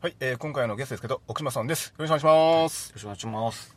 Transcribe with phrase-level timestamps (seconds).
[0.00, 1.88] はい、えー今回のゲストですけど、奥島さんです。
[1.88, 2.88] よろしくお願いします。
[2.90, 3.76] よろしくお願いします。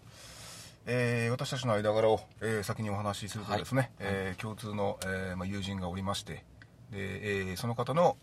[0.86, 6.46] えー私たちの間柄を、えー先にお話しするとですね、えー共通の、えーまあ、友人がおりまして、
[6.92, 8.18] で、えーその方の、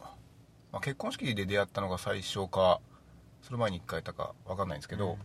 [0.70, 2.80] まあ、結婚式で出会ったのが最初か、
[3.42, 5.18] その前に1回やったかわかんないんですけど、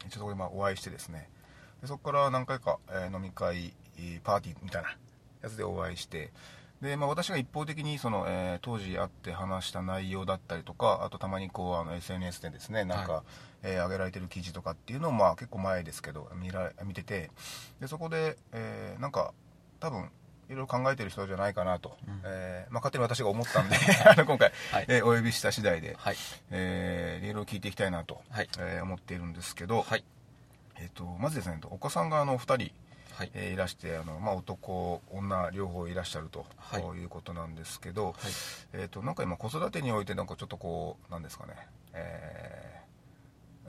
[0.00, 1.30] ちょっとこれまあお会いしてですね、
[1.80, 4.94] でそこから何回か、えー飲み会、えーパーティーみたいな
[5.42, 6.30] やつでお会いして、
[6.82, 13.22] で、まあ、私が一方的にその、えー当時会って話した内容だったりとかあとたまにこうあの SNS でですねなんか、は
[13.62, 17.30] えー上げられてる記事とかっていうのを、まあ、結構前ですけど見ら見てて
[17.80, 19.32] でそこで、えーなんか
[19.80, 20.10] 多分
[20.48, 22.20] いろいろ考えてる人じゃないかなと、うん。
[22.24, 24.84] えーまあ、勝手に私が思ったんで あの今回、はい。
[24.88, 26.16] えーお呼びした次第で、はい。
[26.50, 28.48] えーいろいろ聞いていきたいなと、はい。
[28.58, 30.04] えー思っているんですけど、はい。
[30.78, 32.72] えー、とまずですねお子さんがあの2人
[33.16, 33.30] はい。
[33.32, 36.82] えーいらしてあの、まあ、男女両方いらっしゃると、はい。
[36.98, 38.14] いうことなんですけど、はい。
[38.74, 41.54] えー、となんか今子育てにおいてなんかちょっとこうなんですかね、
[41.94, 42.76] えー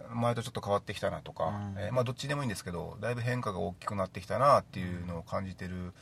[0.10, 1.76] 前とちょっと変わってきたなとか、うん。
[1.78, 5.94] えーまあ、どっちでもいいんですけどだいぶ変化が大きくなってきたなっていうのを感じてる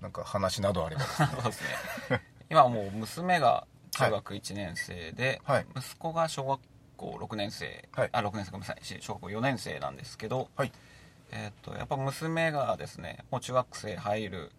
[0.00, 1.28] なんか話などあればですね。
[1.36, 1.62] そうです
[2.10, 2.22] ね。
[2.48, 5.66] 今はもう娘が中学1年生で、はい。
[5.76, 6.60] 息子が小学
[6.96, 8.10] 校6年生、はい。
[8.12, 10.72] あ、6年生ごめんなさい、小学校4年生なんですけど、はい
[11.32, 14.52] えっ、と、やっぱ娘がですね、もう中学生入る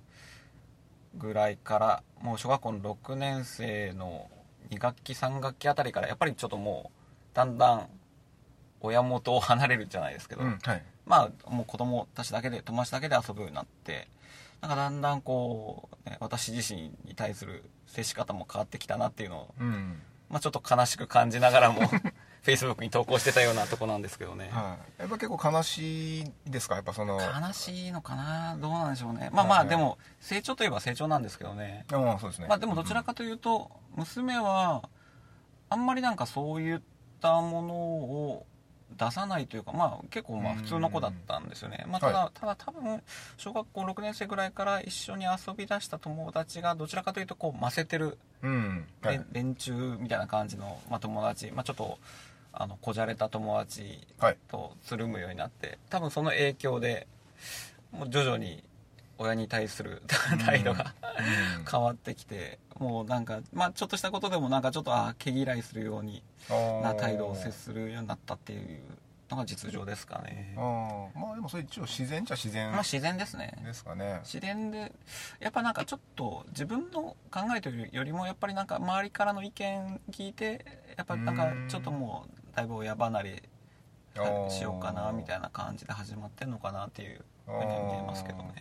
[1.15, 4.29] ぐらいから、もう小学校の6年生の
[4.69, 7.89] 2学期3学期あたりから、やっぱりちょっともう、だんだん
[8.81, 10.83] 親元を離れるじゃないですけど、うんはい。
[11.05, 14.07] まあ、もう子供たちだけで、友達だけで遊ぶようになって、
[14.61, 20.01] なんかだんだんこう、ね、私自身に対する接し方も変わってきたなっていうのを、うん。
[20.29, 21.81] まあちょっと悲しく感じながらも、
[22.47, 24.49] Facebook に投稿してたようなとこなんですけどね。
[24.53, 26.75] はい、やっぱ結構悲しいですか？
[26.75, 27.19] やっぱその。
[27.19, 28.57] 悲しいのかな？
[28.61, 29.29] どうなんでしょうね。
[29.33, 31.85] まあまあ、はいでも、成長といえば成長なんですけどね。
[31.91, 32.47] あまあそうですね。
[32.47, 34.89] まあでもどちらかというと、娘は、
[35.69, 36.79] あんまりなんかそういっ
[37.19, 38.45] たものを
[38.97, 41.85] 出さないというか、まあ結構まあ普通の子だったんですよね。
[41.89, 43.03] まあただ、はただ多分、
[43.35, 48.85] 小学校6年生ぐらいから一緒に遊び出した友達がどちらかというとこう、ませてるうん。
[49.01, 49.15] はい。
[49.17, 51.97] 連連中みたいな感じの、まあ、友達、まあ、ちょっと
[52.59, 57.07] あのこじゃれた友達はいとつるむようになって多分その影響で
[57.91, 58.63] もう徐々に
[59.19, 60.01] 親に対する
[60.45, 60.93] 態度が
[61.57, 61.65] うん。
[61.69, 66.23] 変わってきてもうなんか、まあ、ちょっとしたことでもなんかちょっとあ毛嫌いするように
[66.83, 68.79] な態度を接するようになったっていう
[69.29, 70.53] のが実情ですかね。
[70.55, 71.19] あー。
[71.19, 73.57] まあでもそれ一応自然っちゃ自然まあ自然ですね。
[73.63, 74.19] ですかね。
[74.23, 74.91] 自然で
[75.39, 83.43] やっぱなんかちょっと自分の考えというよりもやっぱりなんか周りからの意見聞いてやっぱなんかちょっともうだいぶ親離れ
[84.49, 88.55] しようかなみたいな感じで始まってんのかなっていうふうには見えますけどね。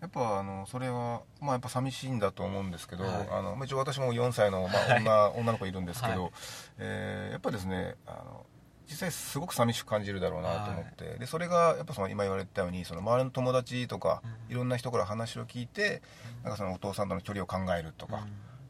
[0.00, 3.28] やっぱあのそれはまあやっぱ寂しいんだと思うんですけど、はい。
[3.30, 5.02] あのまあ一応私も4歳の、まあ、はい。
[5.02, 6.32] 女女の子いるんですけど、はい。
[6.78, 8.46] えーやっぱですねあの
[8.88, 14.52] 実際すごく寂しく感じるだろうなと思って、でそれがやっぱその今言われたようにその周りの友達とか、うん。
[14.52, 16.00] いろんな人から話を聞いて、
[16.42, 18.26] なんかそのお父さんとの距離を考えるとか、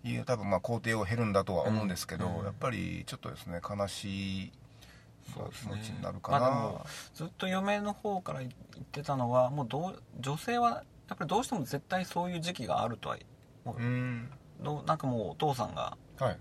[0.09, 2.45] いう多分まあ工程を経るんだとは思うんですけど、うん。
[2.45, 4.53] やっぱりちょっとですね悲しい
[5.33, 8.53] 気持ちになるかな、まあずっと嫁の方から言っ
[8.93, 13.17] てたのはもうどう女性はやっぱりどうしても絶対そういう時期があるとは
[13.65, 13.83] もう。
[13.83, 14.31] うん。
[14.63, 16.39] どうなんかもうお父さんがはい。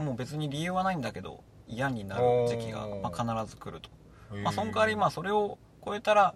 [0.00, 3.90] もう別に理由はないんだけど嫌になる時期が、まあ、必ず来ると、
[4.44, 6.34] まあ、その代わりまあそれを超えたら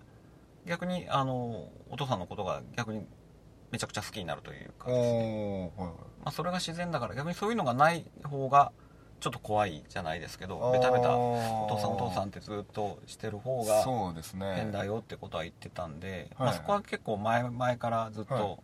[0.66, 3.06] 逆にあのお父さんのことが逆に
[3.72, 5.94] めちゃくちゃ好きになるというかですね、はいはい。
[5.94, 5.94] ま
[6.26, 8.70] あ、それが自然だから逆にそういうのがない方が
[9.20, 13.82] ちょっと怖いじゃないですけどベタベタお父さんお父さんってずっとしてる方が
[14.56, 16.46] 変だよってことは言ってたんで、はい。
[16.46, 18.40] まあ、そこは結構前前からずっはい。
[18.40, 18.62] と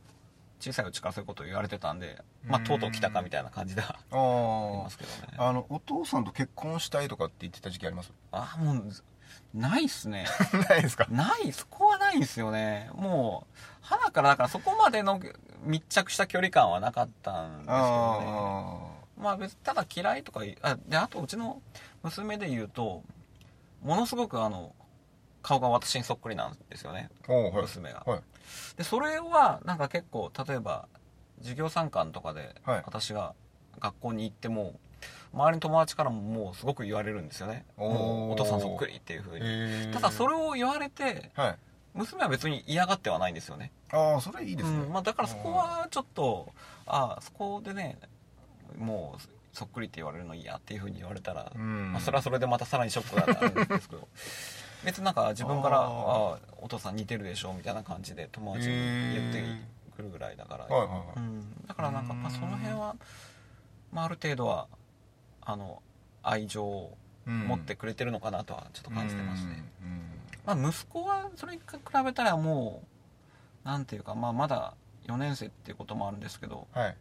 [0.60, 5.34] 小さいうちからそういうことを言われてたんで、まあ、とうとう来たかみたいな感じではあ ますけどね。
[5.38, 8.12] あのお父さんと結婚したいとかって言ってた時期あります？
[8.32, 8.90] あもう
[9.55, 10.27] ないっすね。
[10.69, 11.06] ないですか？
[11.11, 12.91] ないそこはないんですよね。
[12.95, 15.21] もう花からだからそこまでの
[15.62, 17.79] 密着した距離感はなかったんですけどね。
[17.79, 18.79] あ
[19.17, 21.61] まあ別ただ嫌いとかいあであとうちの
[22.03, 23.03] 娘で言うと
[23.83, 24.75] ものすごくあの
[25.43, 27.11] 顔が私にそっくりなんですよね。
[27.27, 28.03] 娘が。
[28.06, 28.21] はい。
[28.77, 30.87] でそれはなんか結構例えば
[31.39, 32.83] 授業参観とかではい。
[32.85, 33.35] 私が
[33.81, 34.75] 学校に行っても
[35.32, 37.64] 周りの友達からももうすごく言われるんですよね。
[37.76, 39.46] おーもうお父さんそっくりっていうふうに。
[39.46, 39.92] へー。
[39.92, 41.56] ただそれを言われてはい。
[41.94, 43.72] 娘は別に嫌がってはないんですよね。
[43.90, 46.52] ああそれいいですね、うんまあ、だからそこはちょっと
[46.86, 47.98] ああそこでね
[48.76, 49.22] もう
[49.52, 51.92] そっくりって言われるの嫌っていうふうに言われたら、うん。
[51.92, 54.08] まあ、それはそれでまたさらにショックだったんですけど。
[54.84, 59.42] 別になんか自分から「あお父さん似てるでしょ」みたいな感じで友達に言って
[59.96, 61.16] くるぐらいだから、はいはいはい。
[61.16, 62.94] うん、だからなんかまあその辺は、
[63.92, 64.69] まあ、ある程度は
[65.49, 65.83] あの
[66.23, 69.65] 愛情を持ってくれてるのかなとはちょっと感じてますね、
[70.45, 72.83] まあ、息子はそれに比べたらも
[73.65, 74.75] うなんていうか、まあ、まだ
[75.06, 76.97] 4年生っていうこともあるんですけど、はい。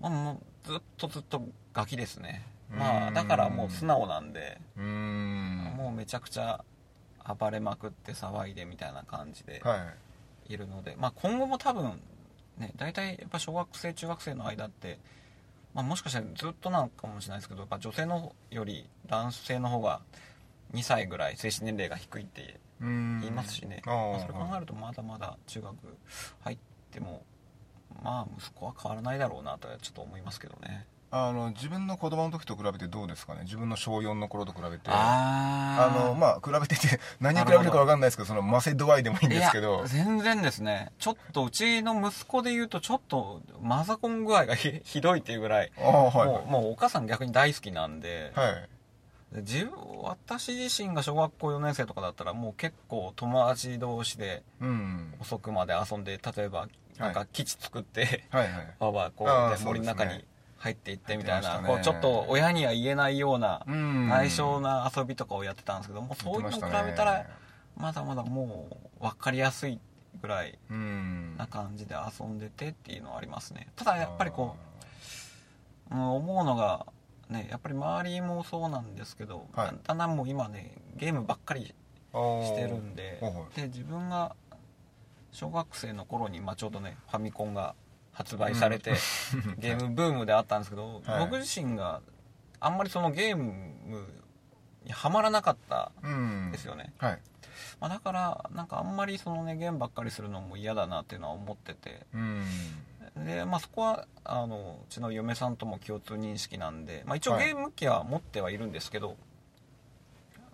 [0.00, 1.42] まあ、もうずっとずっと
[1.72, 2.44] ガキですね。
[2.72, 2.78] うん。
[2.80, 6.64] まあだからもう素直なんでもうめちゃくちゃ
[7.38, 9.76] 暴れまくって騒いでみたいな感じでは
[10.48, 10.52] い。
[10.52, 12.00] いるので、まあ、今後も多分
[12.58, 14.98] ね大体やっぱ小学生中学生の間って、
[15.74, 20.00] まあ、もしかしたらずっとなのかもしれないですけどやっぱ女性のより男性の方が
[20.72, 25.74] 2歳ぐらい精神年齢が低いって言いますしね、まあ、それ考えるとまだまだ中学
[26.40, 26.58] 入っ
[26.90, 27.24] ても
[28.02, 33.42] まあ息子は変わらないだろうなとはちょっと思いますけどねあの自分の子供の時と比べてどうですかね？
[33.44, 34.90] 自分の小4の頃と比べて。
[34.90, 39.76] ああのまあ比べてて 何を比べるか分かんないですけどそのませ度合いでもいいんですけど。
[39.76, 40.90] いや全然ですね。
[40.98, 48.68] ちょっとうちの息子で言うとちょっとマザコン具合がひ ひどいっていうぐらいああはいもうもうお母さん逆に大好きなんで、はい。
[49.34, 49.72] で自分
[50.02, 55.14] 私自身が小学校4年生とかだったらもう結構友達同士でうん。
[55.20, 56.66] 遅くまで遊んで例えば
[56.98, 58.74] なんか基地作って、はいはい。
[58.78, 60.24] バーバーこう森の中に
[60.64, 61.68] 入っていってみたいな、ね。
[61.68, 64.08] こうちょっと親には言えないようなうん。
[64.08, 67.26] 内緒な遊びとかをやってたんですけどもうそういうのに比べたら
[67.76, 68.68] まだまだも
[68.98, 69.78] う分かりやすい
[70.22, 71.36] ぐらいうん。
[71.36, 73.68] な感じで遊んでてっていうのはありますね。
[73.76, 74.56] ただやっぱりこ
[75.90, 76.86] う、うん、思うのが
[77.28, 79.74] ねやっぱり周りもそうなんですけど、はい。
[79.86, 81.74] だんだんもう今ねゲームばっかり
[82.14, 83.20] してるんで
[83.54, 84.34] で自分が
[85.30, 87.74] 小学生の頃に、まあ、ちょうどねファミコンが
[88.14, 88.94] 発売されて、
[89.58, 91.20] ゲームブームであったんですけど、はい。
[91.20, 92.00] 僕自身が
[92.60, 93.52] あんまりそのゲーム
[94.84, 96.48] にはまらなかったうん。
[96.48, 97.20] んですよね、はい。
[97.80, 102.06] まあ、だからなんかあんまりそのねゲームばっかりするのも嫌だなっていうのは思ってて。
[102.14, 102.44] うん。
[103.26, 107.46] で、まあ、そこはあのうちの嫁さんとも共通認識なんで、まあ、一応はい。
[107.46, 109.16] ゲーム機は持ってはいるんですけど、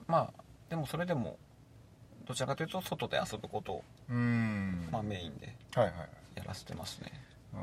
[0.07, 1.39] まあでもそれでも
[2.25, 4.89] どちらかというと外で遊ぶことを、うん。
[4.91, 5.95] まあ、メインではいはい。
[6.37, 7.13] やらせてますね
[7.55, 7.57] う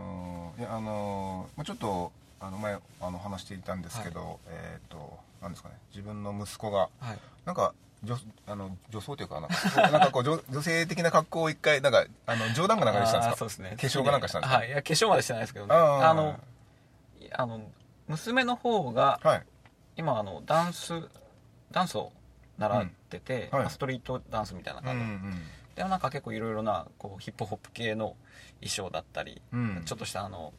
[0.60, 0.62] ん。
[0.62, 5.76] いやあのまあちょっとあの前あの話していたんですけど、えっ、となんですかね。
[5.92, 7.20] 自分の息子がはい。
[7.46, 7.74] なんか
[8.04, 13.38] 女あの女装というかなんかなんかこう女女性的な格好を一回なんかあの冗談かなんかでしたんですか？
[13.38, 13.76] そうですね。
[13.80, 14.58] 化粧かなんかしたんですか？
[14.58, 14.68] はい。
[14.68, 15.74] いや化粧までしてないですけどね。
[15.74, 16.40] あの
[17.20, 17.62] いあの
[18.08, 19.44] 娘の方がはい。
[19.96, 20.94] 今あのダンス
[21.72, 22.12] ダンスを
[22.60, 23.58] 習ってて、うん。
[23.58, 23.64] はい。
[23.64, 25.38] まあストリートダンスみたいなうんう感じ
[25.78, 28.16] で,、んでなんか結構いろいろなこうヒップホップ系の
[28.60, 29.84] 衣装だったり、うん。
[29.86, 30.54] ちょっとしたあの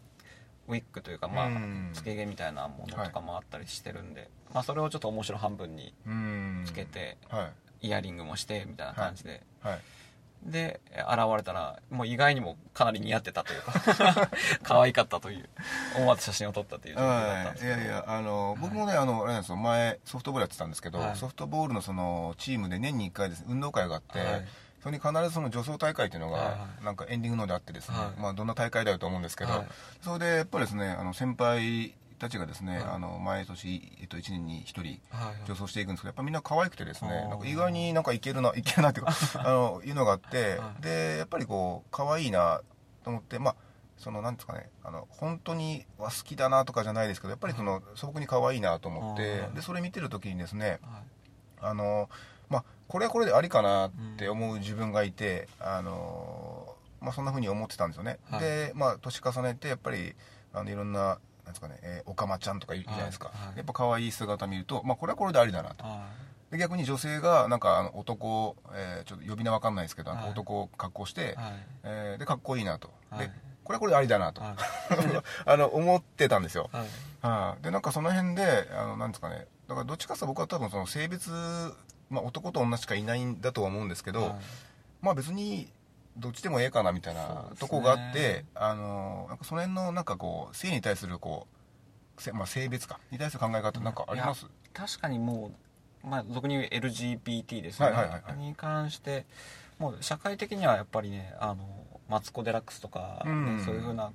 [0.68, 1.90] ウィッグというかまあ、うん。
[1.92, 6.62] つけ毛みたいなものとかもあったりしてるんで、まあ、それをちょっと面白半分にうん。
[6.66, 7.50] つけて、は
[7.82, 7.86] い。
[7.86, 9.80] イヤリングもしてみたいな感じで、はい。
[10.44, 14.30] で現れたらもう意外にもかなり似合ってたというか
[14.62, 15.48] 可愛かったという
[15.96, 17.74] 思わず写真を撮ったという状況だったんですけど。
[17.74, 17.82] はい。
[17.82, 21.16] いやいやあの、僕もねあのあ前ソフトボールやってたんですけど、はい。
[21.16, 23.40] ソフトボールのそのチームで年に1回です。
[23.40, 24.48] ね運動会があって、はい
[24.82, 26.84] それに必ずその女装大会っていうのが、はいはい。
[26.84, 28.20] なんかエンディングのであってですね、はい。
[28.20, 29.66] まあどんな大会だよと思うんですけど、はい。
[30.02, 32.84] それでやっぱりですねあの先輩たちがですね、はい。
[32.94, 37.28] あの毎年、えっと、1年に1人はい女装していくんですけどやっぱみんな可愛くてですねあー。
[37.28, 40.82] なんか意外になんかいけるないけるなっていうかあのいうのがあって、はい。
[40.82, 42.60] でやっぱりこう可愛いな
[43.04, 43.56] と思ってまあ
[43.96, 49.54] そのなんですかねあの本当には好きだなとかじゃないですけどやっぱりその素朴に可愛いなと思ってはい。
[49.56, 51.02] でそれ見てる時にですねはい。
[51.60, 52.08] あの
[52.50, 58.40] まあこれはこれでありかなって思う自分がいて、あのまあ、そんな風に思ってたんですよね、はい。
[58.40, 60.14] でまあ年重ねてやっぱり
[60.52, 63.46] あのいろんななんですかね、えー、おかまちゃんとかいるじゃないですか、はい。
[63.48, 63.56] はい。
[63.56, 65.84] やっぱ可愛い姿見ると、まあ、これはこれでありだなと。
[65.84, 66.06] は
[66.50, 71.34] で逆に女性がなんかあの男、えーちょっと呼び名わかんないですけど、男を格好して、いはい。
[71.84, 73.26] えーでかっこいいなと、はい。
[73.26, 73.32] で
[73.64, 74.54] これはこれでありだなと、はい。
[75.44, 76.86] あの思ってたんですよ、はい。
[77.20, 77.62] はい。
[77.62, 79.46] でなんかその辺であのなんですかね。
[79.68, 81.30] だからどっちかっていうと僕は多分その性別、
[82.10, 84.32] まあ、男と女しかいないんだとは思うんですけど、はい。
[85.02, 85.70] まあ別に
[86.16, 91.46] どっちでもええかなみたいなとこがあって、あのなんかその辺のなんかこう性に対するこ
[92.16, 94.46] うせ、まあ、性別かに対する考え方なんかあります？
[94.72, 95.52] 確かにも
[96.04, 98.36] う、まあ、俗に言う LGBT ですね、はいはいはいはい。
[98.38, 99.26] に関して
[99.78, 101.68] もう社会的にはやっぱりねあの
[102.08, 103.62] マツコ・デラックスとか、ねうん。
[103.64, 104.12] そういうふうな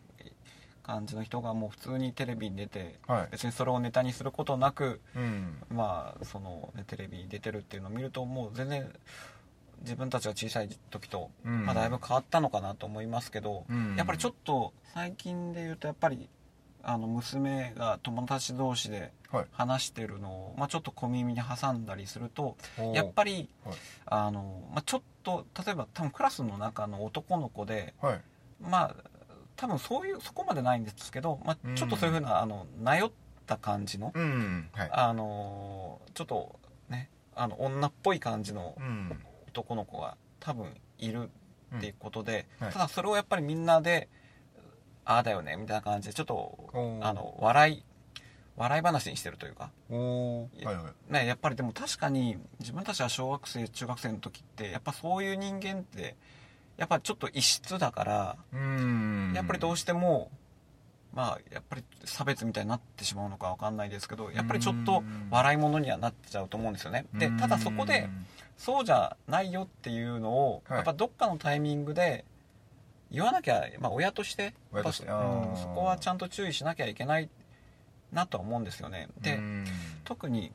[0.83, 3.27] 感じの人がもう普通にテレビに出てはい。
[3.31, 5.55] 別にそれをネタにすることなくうん。
[5.69, 8.93] まあその、ね、テレビに出てるっていうのを見るともう全然
[9.81, 11.65] 自分たちが小さい時と、うん。
[11.65, 13.95] まあ、だいぶ変わったのかなと思いますけど、うん。
[13.97, 16.29] やっぱりちょっと最近で言うとやっぱり
[16.83, 19.45] あの娘が友達同士ではい。
[19.51, 22.55] 話してるのを、まあ、ちょっと小耳に挟んだりすると
[22.93, 23.75] やっぱりはい。
[24.05, 28.21] あの、まあ、ちょっと例えば多分クラスの中の男の子ではい。
[28.61, 28.95] まあ
[29.55, 33.11] 多分そういうそこまでないんですけど、まあ、ちょっとそういうふうな、あのなよっ
[33.45, 34.69] た感じの、うん。
[34.73, 34.89] はい。
[34.91, 39.19] あのちょっとねあの女っぽい感じのうん。
[39.49, 41.29] 男の子が多分いる
[41.77, 42.65] っていうことで、うん。
[42.65, 42.73] はい。
[42.73, 44.09] ただそれをやっぱりみんなで
[45.05, 46.69] ああだよねみたいな感じでちょっと
[47.01, 47.83] あの笑い
[48.55, 51.13] 笑い話にしてるというか、はいはい。
[51.13, 56.15] ね、やっぱりでも確かに自分たちは小学生中学生の時ってやっぱそういう人間って
[56.77, 59.33] やっぱちょっと異質だから、うん。
[59.35, 60.31] やっぱりどうしても
[61.13, 67.05] まあやっぱり差別みたいになってしまうのかわかんないですけどやっぱりちょっと笑い物にはなっちゃうと思うんですよね。
[67.13, 68.09] でただそこで
[68.57, 70.77] そうじゃないよっていうのを、はい。
[70.77, 72.25] やっぱどっかのタイミングで
[73.11, 77.29] 言わなきゃ、まあ、親としてそこはちゃんと注意しなきゃいけない
[78.11, 79.09] なとは思うんですよね。
[79.21, 79.65] で、うん。
[80.03, 80.51] 特に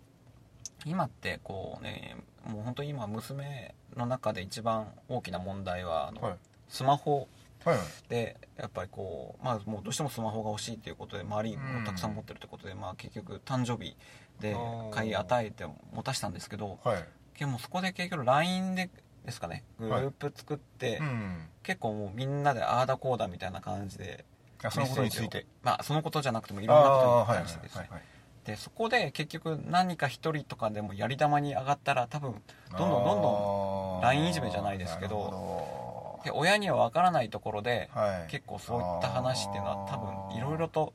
[0.85, 6.37] 今ってこうねもう本当に今娘の中で一番大きな問題はあの、はい。
[6.69, 7.29] スマホ
[7.65, 7.87] はいはい。
[8.09, 13.97] でやっぱりこう、まあ、もうどうしてもスマホが欲しいっていうことで周りもたくさん持ってるってことで、まあ、結局誕生日
[14.41, 14.57] で
[14.91, 17.05] 買い与えて持たしたんですけどはい。
[17.39, 18.91] でもそこで結局 LINE で
[19.25, 21.49] ですかねグループ作って、うん。
[21.63, 24.25] 結構もうみんなでああだこうだみたいな感じで
[24.63, 28.03] あそのことについメッセーてジをまあそのことじゃなくてもいろんなことに対してですね、はいはい
[28.49, 32.35] でそこで結局何か一人とかでもやり玉に上がったら多分
[32.79, 38.31] どんどんどんどん LINE いじめじゃないですけどで親には分からないところでどはい。
[38.31, 39.99] 結構そういった話っていうのは多
[40.31, 40.95] 分いろいろと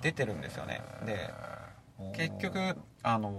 [0.00, 0.80] 出てるんですよね。
[1.04, 1.30] で
[2.16, 2.58] 結局
[3.02, 3.30] あの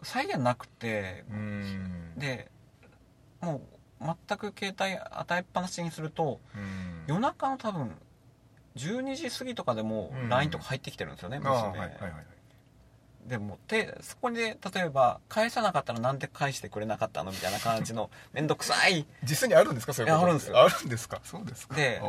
[0.00, 2.12] ー再現なくてうん。
[2.16, 2.50] で
[3.42, 3.60] も
[4.00, 7.04] う全く携帯与えっぱなしにするとうん。
[7.06, 7.94] 夜中の多分
[8.76, 10.28] 12時過ぎとかでもうん。
[10.28, 12.12] LINE とか入ってきてるんですよね、あー娘、はいはいはい
[13.26, 19.06] でもでそこで例えば返さなかったらなんで返してくれなかったのみたいな感じの 面倒くさい。
[19.22, 20.24] 実際にあるんですかそういうこと。
[20.26, 20.62] あるんですよ。
[20.62, 21.20] あるんですか？
[21.24, 21.74] そうですか。
[21.74, 22.02] で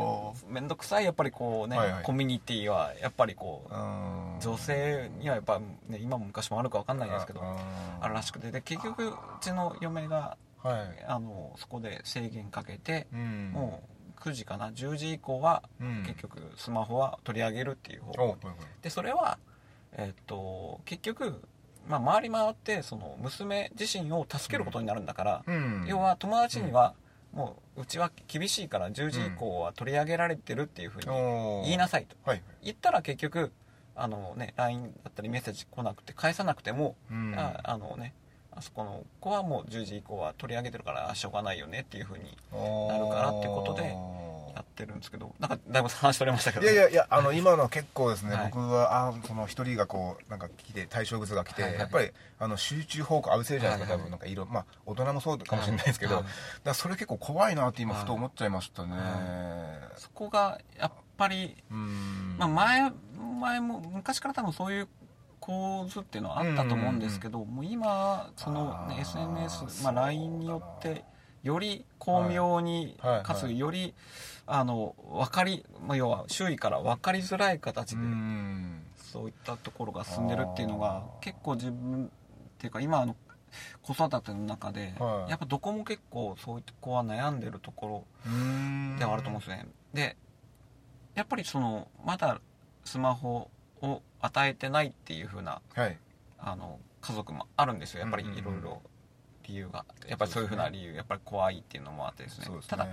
[0.46, 2.02] 面倒くさいやっぱりこうね、はいはい。
[2.02, 5.58] コミュニティはやっぱりこううん女性にはやっぱ、
[5.88, 7.56] ね、今も昔もあるか分かんないですけどあ
[8.02, 8.50] あるらしくて。
[8.50, 11.04] で結局うちの嫁がはい。
[11.08, 13.52] あのそこで制限かけて、うん。
[13.54, 16.02] もう9時かな？10時以降はうん。
[16.06, 18.56] 結局スマホは取り上げるっていう方向おはいはい。
[18.82, 19.38] でそれは、
[19.92, 21.42] えっと結局、
[21.88, 25.84] まあ、回り回ってその娘自身を助けることになるんだから、うん。
[25.86, 26.94] 要は友達には、
[27.32, 31.06] もううちは厳しいから10時以降は取り上げられてるっていうふうに
[31.64, 32.16] 言いなさいと。
[32.24, 32.42] はい。
[32.62, 33.52] 言ったら結局
[33.94, 37.34] あの、ね、LINE だったりメッセージ来なくて返さなくても、うん。
[37.36, 38.14] ああのね
[38.56, 42.24] あそこの子はもう10時以降は取り上げてるからあしょうがないよねっていうふうに
[42.88, 43.94] なるからってことで
[44.54, 48.50] やってるんですけどなんかだいぶ話取れましたけどいやいやいやあの今の結構ですね、はい。
[48.50, 51.80] 僕はあその一人がこうなんか来て対象物が来て、はいはい。
[51.80, 56.24] やっぱりあの集中方向合わせるじゃないですか、はいはい多分なんか色まあ大人もそうかもしれないですけど、はい。
[56.64, 58.96] だそれ結構怖いなって今ふと思っちゃいましたね、
[59.96, 62.36] そこがやっぱり、うん。
[62.38, 62.92] まあ、前
[63.40, 64.88] 前も昔から多分そういう
[65.40, 71.04] 構図っていうのはあったと思うんですけど、もう今その、ね、SNS、まあ、LINE によって
[71.42, 73.94] より巧妙に、かつより
[74.46, 78.82] あの分かり、まあ、要は周囲から分かりづらい形うで、ん。
[78.96, 82.08] そういったところが進んでるっていうのが結構自分っ
[82.58, 83.16] ていうか今あの
[83.82, 85.30] 子育ての中で、はい。
[85.30, 88.96] やっぱどこも結構そういった子は悩んでるところうん。
[88.98, 90.16] ではあると思うんですね、で
[91.14, 92.40] やっぱりそのまだ
[92.84, 93.50] スマホ
[93.82, 95.98] を与えてないっていう風なはい。
[96.38, 98.00] あの家族もあるんですよ。
[98.00, 98.40] やっぱりうんうんうん。
[98.40, 98.82] いろいろ。
[99.48, 99.84] 理由が。
[100.08, 100.94] やっぱりそういう風な理由。
[100.94, 102.48] やっぱり怖いっていうのもあってですね。
[102.48, 102.60] ね。
[102.66, 102.86] ただ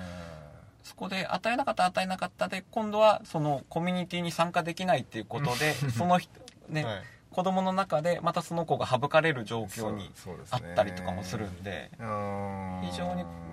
[0.83, 6.31] そこで与えなかった与えなかったで今度はそのコミュニティに参加できないっていうことで その人
[6.69, 7.03] ね、はい。
[7.31, 10.11] 子供の中でまたその子が省かれる状況に
[10.51, 12.81] あったりとかもするんでうん。
[12.83, 13.52] 非常にうん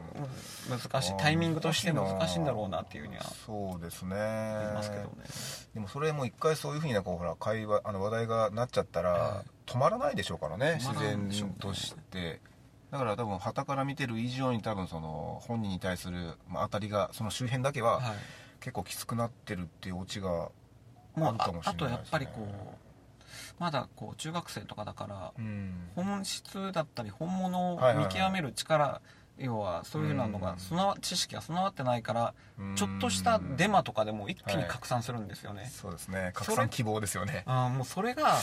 [0.69, 4.17] 難しいタイミングとして難しいんだろうなっていうふうにはそうですね。
[4.17, 5.11] ますけどね。
[5.75, 12.41] でもそれも一回そういうふうになこうほら会話あの話題がなっちゃったら、は止まらないでしょうからね自然として。
[12.91, 18.17] だから多分旗から見てる以上に多分その本人に対する、まあ、当たりがその周辺だけははい。
[18.61, 20.51] 結構きつくなってるっていうオチが
[21.17, 21.73] あるかもしあれないですね。
[21.73, 22.45] あとやっぱりこう
[23.59, 25.73] まだこう中学生とかだからうん。
[25.95, 28.07] 本質だったり本物をはいはいはい。
[28.07, 29.01] 見極める力
[29.41, 30.33] 要はそういうのうん。
[30.41, 32.77] が備わ知識が備わってないからうん。
[32.77, 36.31] ちょっとしたデマとかでも一気に拡散するんですよね、そうですね。
[36.35, 37.45] 拡散希望ですよね。
[37.47, 38.37] あーもうそれが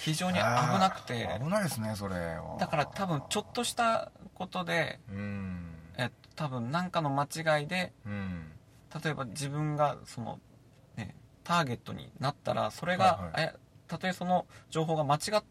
[0.00, 1.28] 非常に危なくて。
[1.42, 2.56] 危ないですねそれは。
[2.58, 5.74] だから多分ちょっとしたことでうん。
[5.98, 8.52] えっと多分何かの間違いでうん。
[9.04, 10.40] 例えば自分がその、
[10.96, 13.42] ね、ターゲットになったらそれが、はい。
[13.42, 13.54] え
[13.86, 15.42] たとえその情報が間違っ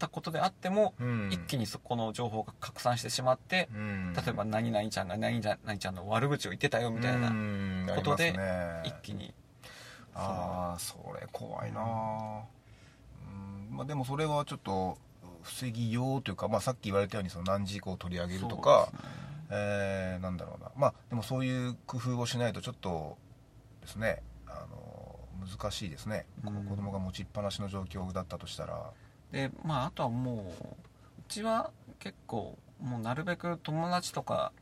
[0.00, 1.28] たことであっても、うん。
[1.30, 4.12] 一気にそこの情報が拡散してしまって、うん。
[4.14, 7.86] 例えば何々ちゃんが何々ちゃんの悪口を言ってたよみたいな、うん。
[7.94, 8.34] ことで
[8.84, 9.32] 一気に
[10.14, 11.80] ああそれ怖いな。
[11.80, 11.84] う
[13.72, 13.76] ん。
[13.76, 14.98] まあでもそれはちょっと
[15.42, 18.98] 防ぎようというか、まあ、さっき言われたようにその何時以降取り上げるとか、ね。
[19.52, 20.70] えーなんだろうな。
[20.76, 23.16] まあでもそういう工夫をしないとちょっと
[23.80, 26.64] ですねあの難しいですね、うん。
[26.66, 28.90] 子供が持ちっぱなしの状況だったとしたら
[29.32, 30.74] でまああとはもうう
[31.28, 34.52] ちは結構もうなるべく友達とか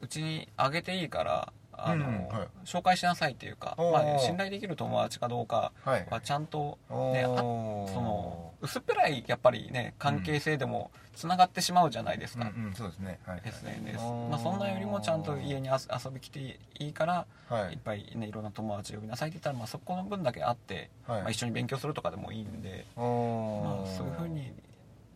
[0.00, 2.28] うちにあげていいからあの、うん。
[2.28, 2.48] はい。
[2.64, 6.06] 紹介しなさいっていうか、まあ、信頼できる友達かどうかはい。
[6.10, 13.18] はちゃんとおねあーその薄っぺらいやっぱりね関係性でもつながってしまうじゃないですか、うんうんそうですね。
[13.26, 13.98] はい SNS
[14.30, 17.74] まあ、そんなよりもちゃんと家に遊遊び来ていいから、、はい。
[17.74, 21.20] いっぱいねいろんな友達呼びなさいって言ったら、まあ、そこの分だけ会って、はい。
[21.22, 24.52] まあ、一緒に勉強するとかでもいいんで、おまあ、そういうふうに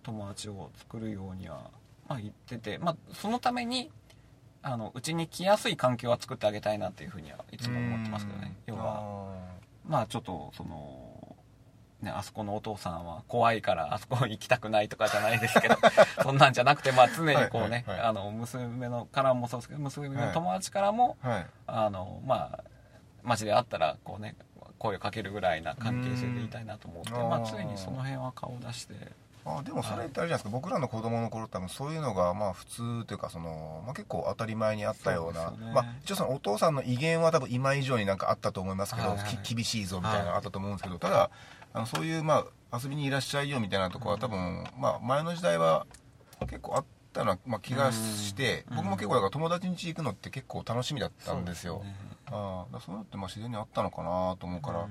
[0.02, 1.71] 友達を作るようには、
[2.09, 3.90] まあ、言ってて、まあ、そのために
[4.62, 8.57] あのうちに来やすい環境は作ってあげたいなっていうふうにはいつも思ってますけどね。
[8.67, 9.35] 要は
[9.87, 11.37] まあちょっとその、
[12.02, 15.76] ね、あそこのお父さんは怖いからあそこ行きたくないとかじゃないですけど
[16.23, 18.09] そんなんじゃなくて、まあ、常にこうね、はいはいはい。
[18.09, 21.47] あの娘のからもそうですけど娘の友達からも、はい。
[21.67, 22.64] あのまあ
[23.23, 24.37] 街で会ったらこうね
[24.79, 28.95] 声をかけるぐらいな関係性でいたいなと思って、まあ、常にその辺は顔を出して
[29.44, 35.50] あでもそれってあれじゃないですか、僕らの子供の頃多分そういうのがまあ普通というかその、まあ、結構当たり前にあったような。
[35.50, 35.72] ね。
[35.74, 41.31] まあ、一応そのお父さんの威厳は多分今以上になんかあったと思いますけど、はいはいき厳しいぞみたいなのがあったと思うんですけど、ただ
[41.72, 45.87] あのそういうまあ遊びにいらっしゃいよみたいなところは多分、まあ、前の時代は
[46.40, 48.76] 結構あったような、まあ、気がして、うん。
[48.76, 51.76] 僕も結構だから友達ん家行くのって結構楽しみだったんですよ。
[51.76, 51.96] そうね。
[52.26, 54.90] あそういうのってまあ自然にあったのかなと思うから、うん。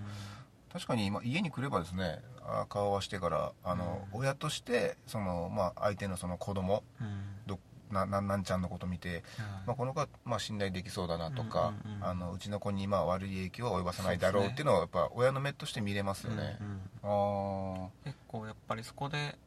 [0.72, 2.39] 確かに今家に来ればですねあ
[2.70, 7.24] 顔合わせてからあの、親としてその、まあ、相手のその子供うん。
[7.48, 7.60] ど
[7.92, 9.24] ななんなんちゃんのこと見て、
[9.66, 16.60] まあ、この子はまあ信頼できそうだなとか、あのうちの子にまあ悪い影響は及ばさないだろうっていうのはやっぱ親の目として見れますよね。
[17.04, 19.38] あ結構やっぱりそこで、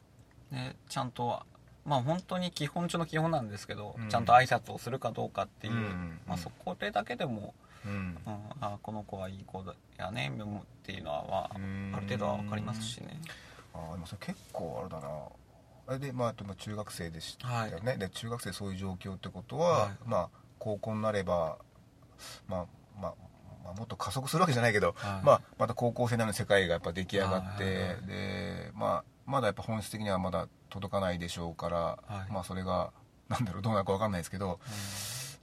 [0.50, 1.40] ね、ちゃんと
[1.84, 4.08] まあ本当に基本中の基本なんですけど、うん。
[4.08, 8.18] ちゃんと挨拶をするかどうかっていう、うんまあ、そこでだけでも、あうん。
[8.26, 11.50] うん、あこの子はいい子だやねっていうのは、ま
[11.96, 13.20] ある程度は分かりますしね。
[13.74, 15.08] あーでもそれ結構あれだな。
[15.88, 19.90] あれでまあ中学生でしたよね、で中学生そういう状況ってことは、はい。
[20.06, 21.58] まあ高校になれば
[22.48, 22.66] まあ
[23.00, 23.14] まあ
[23.64, 25.24] まあ、もっと加速するわけじゃないけど、はい。
[25.24, 28.06] まあ、また高校生なの世界がやっぱ出来上がって、はいはいはい。
[28.06, 32.32] で、まあ、まだやっぱ本質的にはまだ届かないでしょうから、はい。
[32.32, 32.90] まあそれが
[33.28, 34.60] なんだろうどうなるか分かんないですけど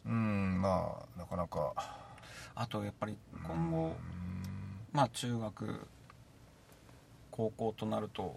[0.06, 1.74] うんまあなかなか
[2.62, 3.16] あとやっぱり
[3.48, 3.94] 今後、うん。
[4.92, 5.88] まあ中学
[7.32, 8.36] 高校となると、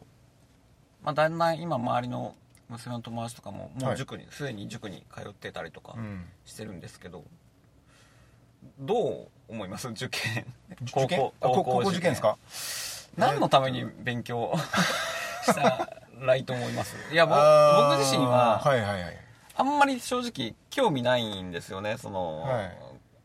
[1.02, 2.36] まあ、だんだん今周りの
[2.68, 6.24] 娘の友達とかももう塾にすで、に塾に通ってたりとかうん。
[6.44, 7.24] してるんですけど、
[8.78, 9.88] どう思います？
[9.90, 10.46] 受験。
[10.82, 11.20] 受験？
[11.40, 12.00] あ高校受験。
[12.12, 12.38] ですか？
[13.16, 14.54] 何のために勉強
[15.44, 15.88] した
[16.20, 16.94] らいいと思います？
[17.12, 17.34] いや僕
[17.98, 19.16] 自身ははいはいはい。
[19.56, 21.98] あんまり正直興味ないんですよね。
[21.98, 22.78] その、はい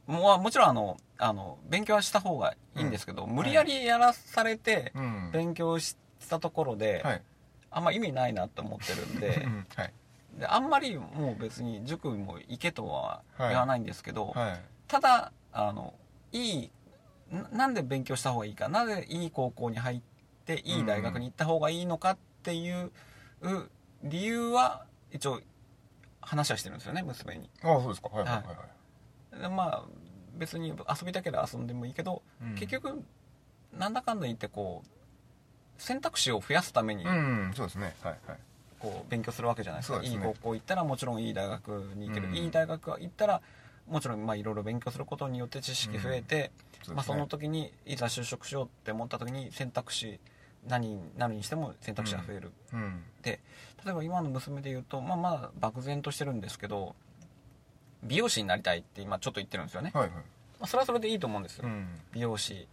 [0.08, 5.30] もうもちろんあのあの勉強はした方がいいんですけど、無理やりやらされてうん。
[5.34, 5.98] 勉強し
[6.30, 7.22] たところで、はい。
[7.70, 9.68] あんま意味ないなって思ってるんでうん。
[9.76, 9.94] はい。
[10.40, 14.62] であんまりもう別に塾も行けとは言わないんですけど、はい。
[14.88, 15.94] ただあの
[16.32, 16.72] いい
[17.32, 20.02] ななんで勉強した方がいいかなぜいい高校に入っ
[20.46, 22.92] ていい大学に行った方がいいのかっていう
[24.04, 25.42] 理由は一応
[26.22, 27.50] 話はしてるんですよね娘に。
[27.64, 28.10] ああそうですか。
[28.10, 28.56] はいはいはいはい。
[28.56, 28.62] で
[29.50, 29.84] まあ
[30.38, 32.56] 別に遊びたければ遊んでもいいけど、うん。
[32.56, 33.04] 結局
[33.74, 37.96] なんだかんだ言ってこう選択肢を増やすためにうんそうですね。
[38.02, 38.38] はいはい。
[38.80, 40.00] こう勉強するわけじゃないですか。
[40.00, 40.08] ね。
[40.08, 42.36] いい高校行ったらもちろんいい大学に行ける、うん。
[42.36, 43.42] いい大学行ったら
[43.88, 46.96] もちろんまあいろいろ勉強することによって知識増えて、そうですね。
[46.96, 50.20] まあ、その時にいざ就職しようって思った時に選択肢
[50.68, 53.04] 何になるにしても選択肢が増える、うん。
[53.22, 53.40] で
[53.86, 56.96] 例えば今の娘で言うと、まあ、まだ漠然としてるんですけど
[58.08, 60.12] 美容師になりたいって今ちょっと言ってるんですよね、はいはい。
[60.12, 60.22] ま
[60.62, 61.88] あ、それはそれでいいと思うんですよ、うん。
[62.14, 62.68] 美容師。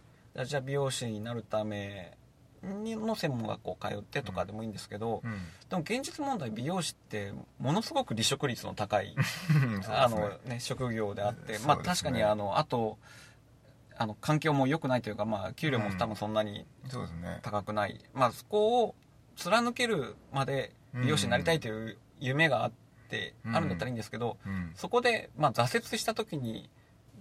[0.45, 2.17] じゃあ美容師になるため
[2.63, 5.31] の専門学校通ってとかでもいいんですけど、うん。
[5.69, 9.23] でも現実問題美容師ってものすごく離職率の高いね。
[9.87, 11.59] あの、ね、職業であって、ね。
[11.65, 12.97] まあ、確かにあのあと
[13.97, 17.39] あの環境も良くないというか、まあ、給料も多分そんなにそうですね。
[17.43, 18.95] 高くない、まあ、そこを
[19.37, 22.71] 貫けるまで美容師になりたいという夢があっ
[23.07, 23.55] て、うん。
[23.55, 24.71] あるんだったらいいんですけど、うん。
[24.75, 26.69] そこで、まあ、挫折した時に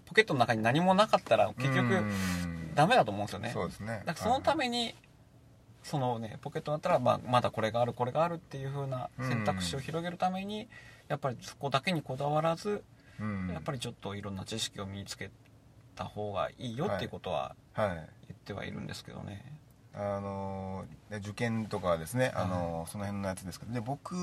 [0.06, 3.50] ポケットの中に何もなかったら結局うんダメだと思うんですよね。
[3.52, 4.02] そうですね。
[4.04, 4.94] だからそのために
[5.82, 10.68] そのねポケットだったら、まあ、まだこれがあるこれがあるっていう風な選択肢を広げるために、
[11.08, 12.82] やっぱりそこだけにこだわらず、
[13.20, 13.50] うん。
[13.52, 15.30] やっぱりちょっといろんな知識を身につけ
[15.94, 17.88] た方がいいよっていうことははい。
[17.88, 17.96] 言
[18.32, 19.44] ってはいるんですけどね。
[19.96, 24.14] あのね受験とかですね、あのその辺のやつですけどで僕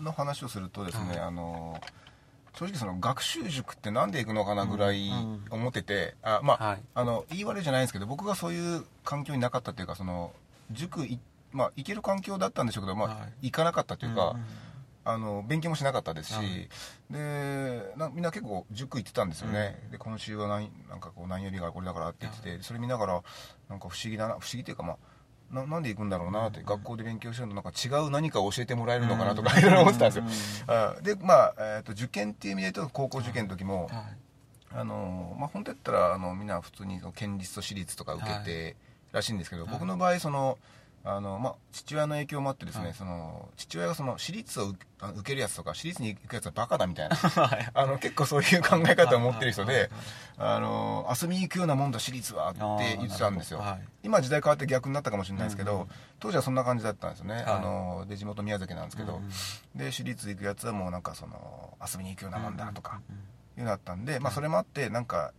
[0.00, 1.18] の話をするとですね、はい。
[1.20, 1.80] あの
[2.54, 6.82] 正直その学習塾ってなんで行くのかなぐらいうん思ってて、あまあ、はい。
[6.94, 10.32] あの言い悪いじゃないんですけど僕がそういう環境になかったっていうかその
[10.70, 11.18] 塾い
[11.52, 13.46] まあ行ける環境だったんでしょうけど、まあはい。
[13.46, 14.44] 行かなかったというか、んん
[15.04, 16.68] あの勉強もしなかったですし、はい。
[17.10, 23.22] でなみんな結構塾行ってたんですよね、で今週は何なんかこう何曜日がこれだからって言ってて、それ見ながら
[23.68, 24.96] なんか不思議だな不思議っていうかまあ
[25.52, 34.16] ななんで行くんだろうなって、学校で勉強してるのなんか違う何かを教えてもらえるのかなとかいろいろ思ってたんですよ、あでまあ、えー、と受験っていう意味で言うと高校受験の時も、はい。
[34.74, 38.76] あのまあ、本当やったらあのみんな普通に県立と私立とか受けて
[39.12, 39.72] らしいんですけど、はい。
[39.72, 40.58] 僕の場合その
[41.04, 42.94] あの、まあ、父親の影響もあってですね、はい。
[42.94, 44.76] その父親がその私立を受
[45.24, 47.70] けるやつとか私立に行くやつはバカだみたいな はい。
[47.74, 49.90] あの結構そういう考え方を持ってる人で
[50.38, 52.60] あの遊びに行くようなもんだ私立はって
[52.98, 53.88] 言ってたんですよ、はい。
[54.04, 55.80] 今時代変わって逆になったかもしれないですけど、うん。
[55.82, 55.88] うん
[56.20, 57.44] 当時はそんな感じだったんですよね、い。
[57.44, 59.30] あので地元宮崎なんですけど、うんうん
[59.74, 63.16] で私立行くやつはもうなんかその遊びに行くようなもんだとか、うん
[63.58, 65.32] いうのだったんで、まあ、それもあってなんか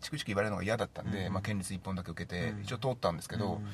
[0.00, 2.62] チクチク言われるのが嫌だったんで、うんまあ、県立1本だけ受けてうん。
[2.62, 3.68] 一応通ったんですけど、うん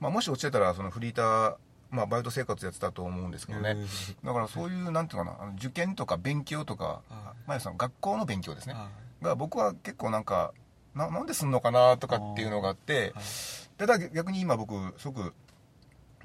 [0.00, 1.56] まあ、もし落ちてたらそのフリーター、
[1.90, 3.86] まあ、バイト生活やってたと思うんですけどね、うん。
[4.24, 7.00] だからそういうなんていうかな受験とか勉強とか、は
[7.46, 10.52] いまあ、その学校の勉強ですね、はいが僕は結構なんか
[10.94, 13.24] ななんですんのかなとかっていうのがあってはい
[13.78, 15.34] ただ逆に今僕すごく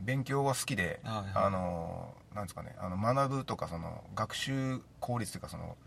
[0.01, 5.77] 勉強は好きで、あのなんですかねあの学ぶとかその学習効率というかその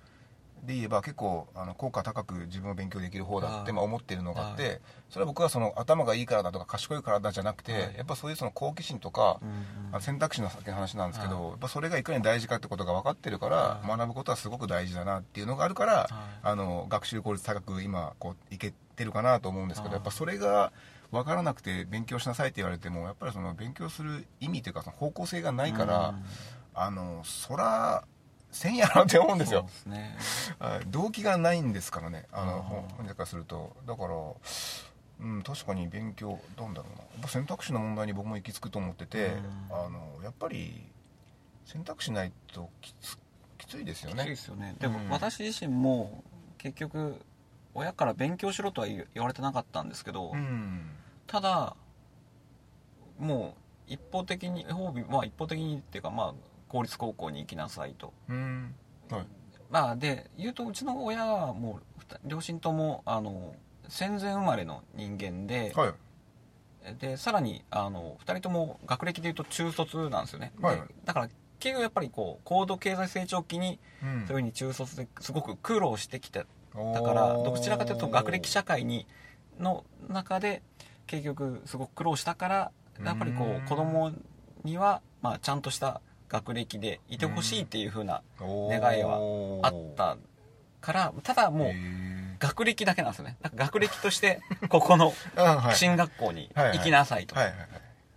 [0.66, 9.40] で言えば結構あの効果高く自分を勉強できる方だってはいまあ思ってるのがあっはてそれは僕はその頭がいいからだとか賢いからだじゃなくてはいやっぱそういうその好奇心とか
[10.00, 20.72] 選択肢の先の話なんですけはどやっぱそれがいかに大事かってことが分かってるからはい学ぶことはすごく大事だなっていうのがあるからはいあの学習効率高く今こういけてるかなと思うんですけどはいやっぱそれが
[21.12, 26.24] 分からなくて勉強しなさいって言われてもやっぱりその勉強する意味というかその方向性がないからうん
[26.78, 28.04] あのそら
[28.56, 29.68] せんやろって思うんですよ。
[29.68, 30.16] すね。
[30.58, 30.86] はい。
[30.90, 32.26] 動機がないんですからね。
[32.32, 33.76] あの本本人からすると。
[33.86, 34.14] だから
[35.18, 36.88] うん確かに勉強なんだろ
[37.18, 37.28] うな。
[37.28, 39.76] 選択肢の問題に僕も行き着くと思っててうん。
[39.76, 40.82] あのやっぱり
[41.64, 43.18] 選択肢ないときつ
[43.58, 44.74] きついですよきついでねすよね。
[44.80, 45.08] でもうん。
[45.10, 46.24] 私自身も
[46.58, 47.20] 結局
[47.74, 50.90] 親から勉強しろとは言言われてなかったんですけど、うん。
[51.26, 51.76] ただ
[53.18, 53.54] も
[53.88, 56.34] う一方的に褒美まあ一方的にっていうかまあ
[56.68, 58.12] 公立高校に行きなさいと。
[58.28, 58.74] うん。
[59.10, 59.26] はい。
[59.70, 63.54] まあで言うとうちの親はもう両親ともあの
[63.88, 65.92] 戦前生まれの人間で、はい。
[67.00, 70.82] でさらにあの2人とも学歴でいうと中卒なんですよね、ではい。
[71.04, 74.08] だから結局やっぱりこう高度経済成長期にうん。
[74.08, 76.46] そういうふうに中卒ですごく苦労してきて
[76.94, 79.06] だからどちらかというと学歴社会に
[79.58, 80.62] の中で
[81.06, 82.72] 結局すごく苦労したから
[83.04, 83.56] やっぱりこうん。
[83.64, 84.12] う子供
[84.64, 90.16] にはまあちゃんとした学歴でいてほしいっていうふうな願いはあった
[90.80, 91.72] からただもう
[92.38, 93.36] 学歴だけなんですよね。
[93.54, 95.12] 学歴としてここの
[95.74, 97.34] 進学校に行きなさいと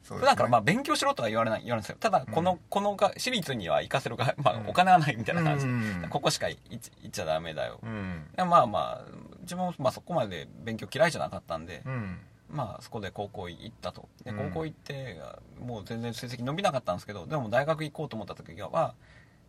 [0.03, 1.61] 普段からまあ勉強しろとは言われない。
[1.63, 1.81] 言われない。
[1.81, 1.81] ん。
[1.81, 5.65] ですよただこの,、うんこのが私立には行かせるが、まあう、んお金はないみたいな感じ。
[5.65, 5.75] で、う
[6.07, 8.27] んここしか行っちゃダメだよ、うん。
[8.35, 12.19] でまあまあ自分もまあそこまで勉強嫌いじゃなかったんで、うん
[12.49, 14.09] まあそこで高校行ったと。
[14.23, 14.49] でうん。
[14.49, 15.19] 高校行って
[15.59, 18.93] もう全然成績伸びなかったんですけどでも大学行こうと思った時は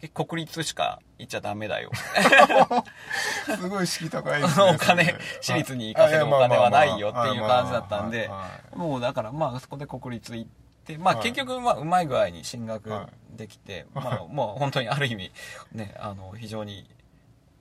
[0.09, 1.91] 国立しか行っちゃダメだよ。
[3.45, 4.65] すごい敷居高いですね。
[4.75, 8.31] お金私立に行かせるお金はないよっていう感じだったんで
[8.75, 10.51] もうだからまあそこで国立行っ
[10.85, 11.25] てまあはい。
[11.25, 14.05] 結局まあうまい具合に進学はできて、はい。
[14.05, 15.33] まあもう本当にある意味
[15.73, 16.89] ねあの非常に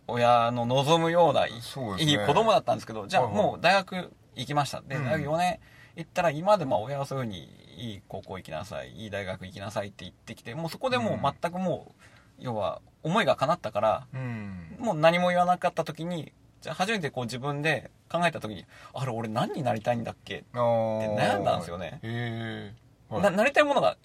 [0.08, 4.82] 親の望むようないい子供だったんですけどじゃあもう大学行きました。
[4.82, 5.06] でうん。
[5.06, 5.60] 大学4年
[5.96, 11.94] 行ったら今までまあ親はそういうふうにいい高校行きなさいいい大学行きなさいって言ってきてもうそこでもう全くもう
[12.40, 14.76] 要は思いが叶ったからうん。
[14.80, 20.44] もう何も言わなかった時にじゃあ初めてこう自分で考えた時にあれ俺何になりたいんだっけ？
[20.54, 21.16] あー。
[21.18, 22.00] 悩んだんですよね。
[22.04, 22.74] へ
[23.10, 23.22] はい。
[23.22, 23.98] ななりたいものが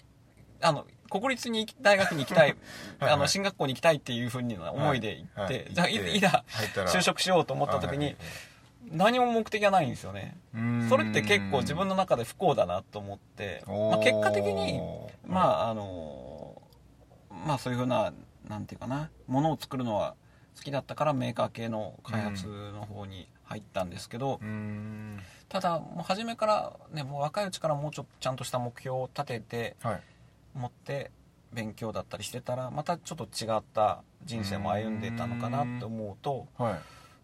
[0.61, 2.55] あの国立に大学に行きたい
[2.99, 5.73] はいあの進学校に行きたいっていうふうな思いで行って、はいはい。
[5.73, 6.43] じゃあいいざ
[6.75, 8.15] 就職しようと思った時に、はい
[8.91, 10.37] 何も目的がないんですよね。
[10.89, 14.79] それって結構自分の中で不幸だなと思って、まあ、結果的に
[15.27, 16.61] まああの
[17.45, 18.13] まあそういうふうな
[18.47, 19.09] なんていうかな。
[19.27, 20.15] ものを作るのは
[20.55, 25.19] 好きだったからメーカー系の開発の方に入ったんですけど、うーん。
[25.49, 30.01] ただもう初めからねもう若いうちからもうちょっとちゃんとした目標を立ててはい。
[30.53, 31.11] 持って
[31.51, 36.79] 勉強だったりしてたらまたちょっと違った人生も歩んでたのかなって思うと、はい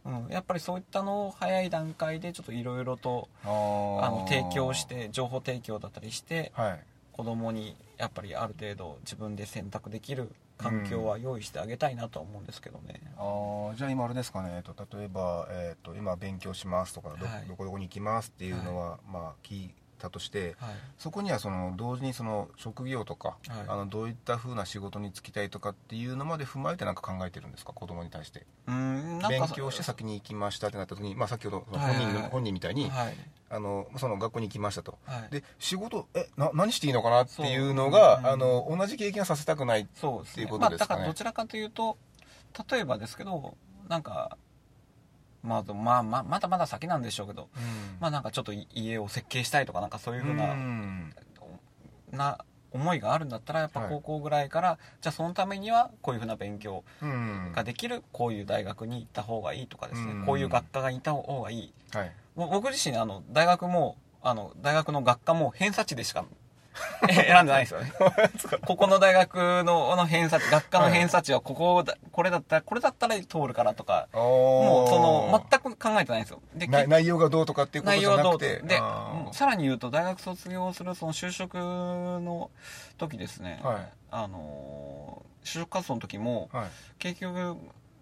[0.05, 6.79] うん、やっぱりそういったのを早い段階でちょっといろいろとあの提供して情報提供だったりしてはい。
[7.11, 13.75] 子供にやっぱりある程度自分で選択できる環境は用意してあげたいなとは思うんですけどね、あー。
[13.75, 17.47] じゃあ今あれですかね、えっと、例えば、えっと、今勉強しますとかど,、はい。
[17.47, 20.69] どこどこに行きますっていうのは、まあ聞いたとしてはい。
[20.97, 23.37] そこにはその同時にその職業とか、はい。
[23.67, 27.73] あのどういった風な仕事に就きたいとかっていうのまで踏まえてなんか考えてるんですか？
[27.73, 28.45] 子供に対して。
[28.67, 33.17] うん勉強して先に行きましたってなった時に、まあ、先ほど本人,、本人みたいに、はい。
[33.49, 34.97] あのその学校に行きましたと。
[35.05, 35.29] はい。
[35.31, 38.27] で仕事えな何していいのかなっていうのが、うん。
[38.27, 40.59] あの同じ経験をさせたくないっていうことですかね。
[40.59, 41.97] まあ、だからどちらかというと
[42.69, 43.55] 例えばですけど
[43.87, 44.37] なんか
[45.43, 47.49] まあまあまあまだまだ先なんでしょうけど、
[47.99, 51.13] まあなんかちょっと家を設計したいとかなんかそういうふうな、ん。
[52.11, 53.89] な思いがあるんだったらやっぱはい。
[53.89, 57.51] 高校ぐらいから、じゃあそのためにはこういうふうな勉強うん。
[57.53, 60.25] ができるこういう大学に行った方がいいとかですね、うん。
[60.25, 61.73] こういう学科がいた方がいい。
[61.93, 62.11] はい。
[62.35, 66.23] 僕自身あの大学もあの大学の学科も偏差値でしか
[67.09, 67.93] 選んでないんですよね。
[68.65, 76.41] ここの大学のの偏差値学科の偏差値はここだこれだったらこれだったら通るからとかももうその全く考えてないんですよ。
[76.53, 78.61] でな内容がどうとかっていうことじゃなくて。
[78.61, 78.81] で
[79.31, 82.49] さらに言うと大学卒業するその就職の
[82.97, 83.89] 時ですね、はい。
[84.11, 86.67] あのー就職活動の時もはい。
[86.99, 87.57] 結局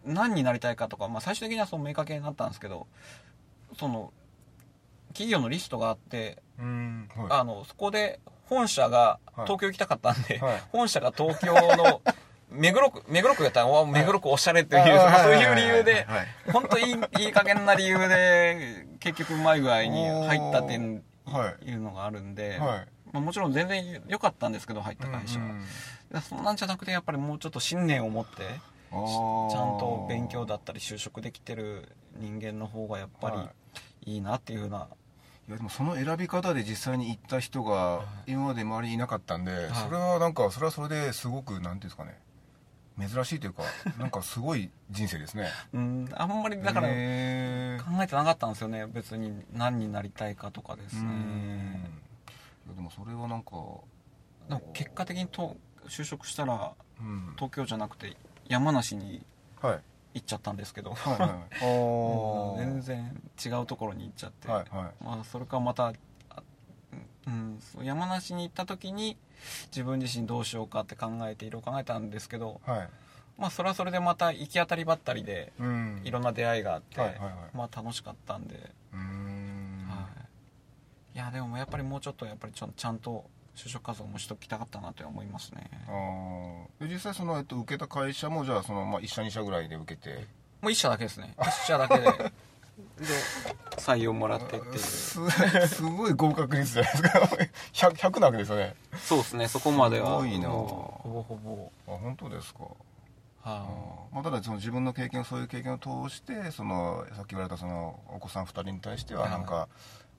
[0.05, 2.87] 何になりたいかとか、まあ、最終的にはその明確になったんですけど
[3.77, 4.11] その
[5.09, 7.27] 企業のリストがあってうんはい。
[7.29, 9.45] あのそこで本社がはい。
[9.45, 10.63] 東京行きたかったんで、はい。
[10.71, 12.01] 本社が東京の
[12.51, 16.27] 目黒区目黒区やったらお目黒区おしゃれっていう、あーそういうはい理由ではいはい。
[16.51, 20.77] 本当いいいい加減な理由で結局うまい具合に入ったってい。
[20.77, 22.87] うのがあるんで、はい。
[23.11, 25.65] まあ、もちろん全然良かったんですけど入った会社は、うん
[26.13, 26.21] うん。
[26.21, 33.51] そんなんじゃなくてやっぱりもうちょっと信念を持ってちゃんと勉強だったり就職できてる人間の方がやっぱは
[34.05, 34.87] りいいなっていうふうな、
[35.49, 39.55] いやでもその選び方で実際に行った人が今まで周りにいなかったんで、い。
[39.73, 42.19] それはなんかそれはそれですごくなんていうんですかね
[42.99, 43.63] 珍しいというか
[43.97, 45.49] なんかすごい人生ですね。
[45.73, 49.43] うんあんまりだから考えてなかったんですよね別に。
[49.51, 51.81] 何になりたいかとかですうねん。
[52.67, 53.55] いやでもそれはなんか
[54.73, 55.57] 結果的にと
[55.87, 57.33] 就職したらうん。
[57.37, 58.15] 東京じゃなくて
[58.47, 59.25] 山梨に
[59.63, 59.79] はい
[60.13, 61.29] 行っちゃったんですけど、はいはい
[61.61, 62.57] あー。
[62.57, 65.03] 全然違うところに行っちゃって、はいはい。
[65.03, 65.93] まあ、それからまた、あ
[67.27, 69.17] うん、山梨に行った時に
[69.67, 72.89] 自分自身どうしようかって考えていろいろ考えたんですけど、はい。
[73.37, 76.01] まあ、それはそれでまた行き当たりばったりでうん。
[76.03, 77.33] いろんな出会いがあって、はいはいはい。
[77.53, 78.61] まあ、楽しかったんで、は
[81.13, 85.69] い、いやでもやっぱりもうちょっとやっぱりちゃんと就職活動もしときたかったなとは思いますね。
[85.89, 90.27] あ実際その、えっと、受けた会社もじゃあその、まあ、1社2社ぐらいで受けて。
[90.61, 91.35] もう一社だけですね。
[91.41, 92.01] 一社だけで。
[92.97, 93.05] で
[93.77, 94.79] 採用もらってっていう。
[94.79, 95.19] す
[95.67, 97.09] すごい合格率じゃないですか。
[97.89, 98.75] 100, 100なわけですよね。
[98.97, 99.47] そうですね。
[99.49, 100.07] そこまでは。
[100.07, 100.47] すごいな。
[100.47, 101.93] ほぼほぼ。
[101.93, 102.61] あ本当ですか。
[103.43, 104.15] あはー。
[104.15, 109.67] まあ、ただその自分の経験そういう経験を通してそのさっき言われたそのお子さん2人に対してははいなんか、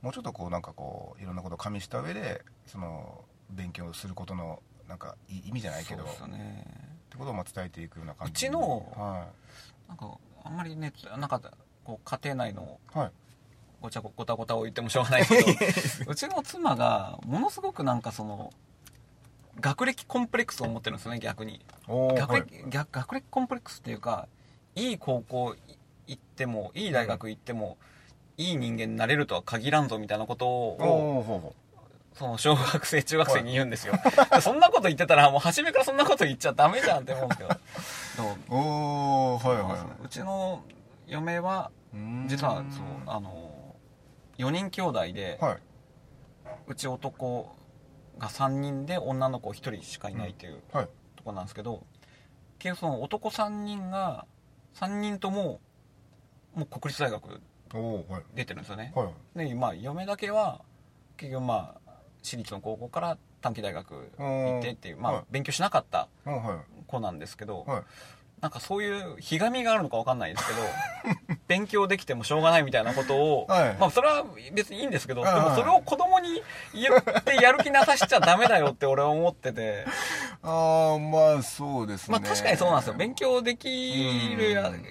[0.02, 6.64] もうちょっとこうなんかこういろんなことを加味した上でその勉強することのなんかい意味じゃないけどそうですよね。
[7.06, 9.26] ってことをまあ伝えていくような感じうちのは
[9.88, 11.40] なんかあんまりねなんか
[11.84, 13.10] こう家庭内のい、はい、
[13.80, 18.52] ごちゃごごたごたを言ってもしょうがないけどうちの妻がものすごくなんかその
[19.60, 21.60] 学歴コンプレックスを持ってるんですよね逆に。
[21.88, 22.16] おーはい。
[22.16, 24.28] 学歴,、逆学歴コンプレックスっていうか
[24.74, 25.54] いい高校
[26.06, 27.76] 行ってもいい大学行っても、
[28.36, 31.54] いい人間になれるとは限らんぞみたいなことを
[32.14, 33.94] その小学生中学生に言うんですよ、
[34.42, 37.50] そんなこと言ってたらもう初めからそんなこと言っちゃダメじゃんって思うんですけど。
[38.54, 40.62] おーはいはいはうちの
[41.06, 41.96] 嫁はい
[42.28, 43.76] 実はそうあの
[44.38, 45.58] 4人兄弟で、はい。
[46.66, 47.54] うち男
[48.18, 50.88] が3人で女の子1人しかいないっていうはい。
[51.16, 51.84] とこなんですけど
[52.58, 54.26] 結局その男3人が
[54.74, 55.60] 3人とも
[56.54, 57.40] もう国立大学
[58.34, 58.92] 出てるんですよね。
[58.94, 59.48] はい。
[59.48, 60.60] でまあ嫁だけは
[61.16, 61.79] 結局まあ
[62.22, 65.24] 私立の高校から短期大学行ってっていう、まあはい。
[65.30, 66.08] 勉強しなかった
[66.86, 67.82] 子なんですけど、はい。
[68.40, 73.76] なんかそういうひがみがあるのかわかんないですけど 勉強できてもしょうがないみたいなことを、はい。
[73.78, 79.84] まあそれは別にいいんですけど、はいでもそれを子供に言ってやる気なさしちゃダメだよって俺は思ってて、
[80.42, 82.18] ああまあそうですね。
[82.18, 82.94] まあ確かにそうなんですよ。
[82.94, 84.82] 勉強できるやうん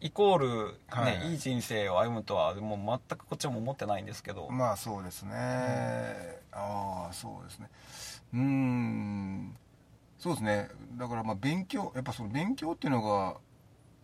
[0.00, 5.32] イコール、ねはいい、い人生を歩むとはもう全くこっちも思ってないんですけど、まあそうですね、
[6.52, 7.70] ああそうですね。
[8.34, 9.56] うーん。
[10.18, 10.68] そうですね。
[10.98, 13.36] だからまあ勉強やっぱその勉強っていうのが、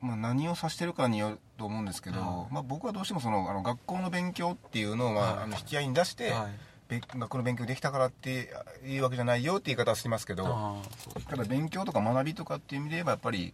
[0.00, 2.54] まあ、何を指してるかによると思うんですけど、はい。
[2.54, 5.44] まあ、僕はどうしてもそのあの学校の勉強っていうのを、まあはい。
[5.44, 6.72] あの引き合いに出して、はい。
[6.88, 8.50] べ学校の勉強できたからって
[8.84, 10.82] いうわけじゃないよって言い方はしてますけど
[11.28, 13.52] ただ勉強とか学びとかっていう意味で言えばやっぱりやっ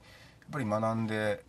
[0.50, 1.44] ぱり学んで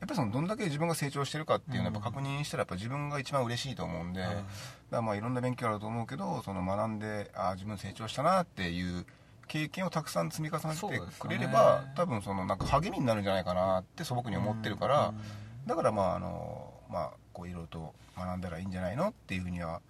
[0.00, 4.34] やっぱりそのどんだけ自分が成長してるかっていうのをやっぱ確認したらやっぱ自分が一番嬉しいと思うんで、はい。
[4.34, 4.44] だか
[4.92, 9.04] らまあいろんな勉強あると思うけどその学んでああ自分成長したなっていう
[9.46, 15.66] 経験をたくさん積み重ねてくれれば、多分そのなんか励みになるんじゃないかなって素朴に思ってるから、うん。
[15.66, 19.80] だからまああのまあこういろいろと学んだらいいんじゃないのっていうふうには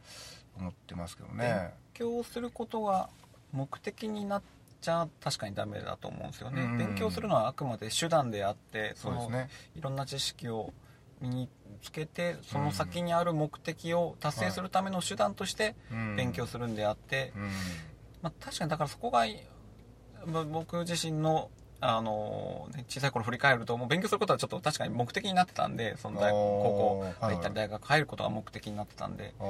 [0.58, 1.72] 思ってますけどね。
[1.94, 3.10] 勉強することが
[3.52, 4.42] 目的になっ
[4.80, 6.78] ちゃ確かにダメだと思うんですよね、うん。
[6.78, 9.50] 勉強するのはあくまで手段であってそうのそですね。
[9.76, 10.72] いろんな知識を
[11.20, 11.48] 身に
[11.82, 16.16] つけてその先にある目的を達成するための手段としてうん。
[16.16, 17.42] 勉強するんであって、うん。
[18.22, 19.24] まあ、確かにだからそこが
[20.26, 21.50] ま僕自身の
[21.82, 29.44] あのね、小さい頃振り返るともう勉強することはちょっと確かに目的になってたんでその大高校入ったり大学入ることが目的になってたんで、そ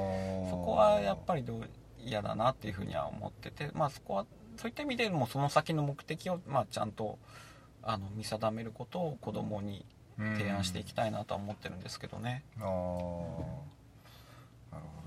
[0.65, 1.69] こはやっぱりどう
[2.05, 4.25] 嫌だなっていうふうには思ってて、まあ、そこは
[4.61, 7.17] そういった意味でもその先の目的を、まあ、ちゃんと
[7.81, 9.83] あの見定めることを子供に
[10.37, 12.43] 提案していきたいなとは思ってるんですけどね。
[12.59, 12.75] ああなる
[14.69, 15.01] ほ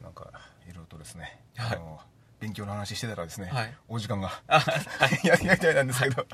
[0.00, 0.04] ど。
[0.04, 0.30] なんか
[0.66, 1.76] いろいろとですね、はい。
[1.76, 2.00] あの
[2.44, 3.74] 勉強の話してたらですね、はい。
[3.88, 4.30] お時間が。
[5.24, 6.26] やりたいなんですけど。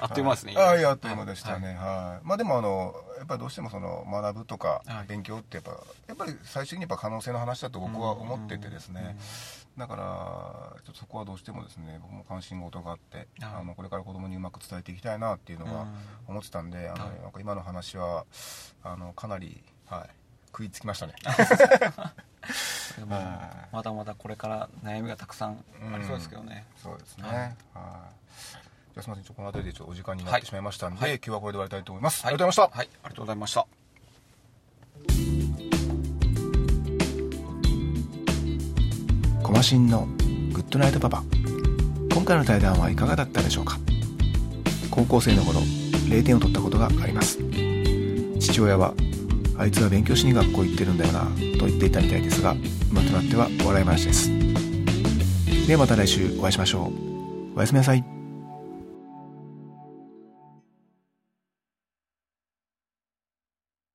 [0.00, 0.54] あっという間ですね。
[0.56, 0.82] ああい。
[0.82, 1.76] やあっという間でしたね、はい。
[1.76, 2.26] はい。
[2.26, 5.06] まあでもあのやっぱりどうしてもその学ぶとかはい。
[5.08, 5.72] 勉強ってやっぱ
[6.06, 9.18] やっぱり最終的にやっぱ可能性の話だと僕は思っててですね。
[9.76, 10.02] だから
[10.84, 13.26] ちょっとそこはどうしてもですね僕も関心事があってはい。
[13.62, 15.86] あのこれから子供にうまく伝えていきたいなっていうのが
[16.28, 18.26] 思ってたんであの今の話は
[18.84, 20.21] あのかなりはい
[20.52, 21.14] 食いつきましたね。
[23.72, 26.66] まだまだこれから悩みがたくさんありそうですけどね。
[26.76, 27.24] そうですね。
[27.24, 27.36] はい。
[27.36, 27.50] はい。
[28.94, 31.14] じゃあすみませんちょっとこの辺りでちょっとお時間になってしまいましたんで、はい。
[31.14, 32.34] 今日はこれで終わりたいと思います、はい。
[32.34, 32.78] ありがとうございました。
[32.78, 33.66] はい、ありがとうございました。
[39.42, 40.06] コマシンの
[40.52, 41.24] グッドナイトパパ。
[42.12, 43.78] 今回の対談はいかがだったでしょうか？
[44.90, 47.38] 高校生の頃0点を取ったことがあります。
[48.38, 48.92] 父親は
[49.62, 52.56] あいつは勉強しに学校行ってるんだよなと言っていたみたいですが
[52.90, 54.28] 今となっては笑い話です。
[55.68, 56.90] ではまた来週お会いしましょ
[57.54, 57.58] う。
[57.58, 58.21] おやすみなさい。